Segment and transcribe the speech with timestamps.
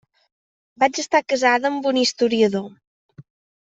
[0.85, 2.69] Vaig estar casada amb un historiador.